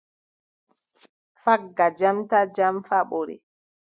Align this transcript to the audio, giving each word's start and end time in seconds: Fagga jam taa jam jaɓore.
Fagga 1.43 1.87
jam 1.99 2.17
taa 2.29 2.45
jam 2.55 2.75
jaɓore. 2.87 3.35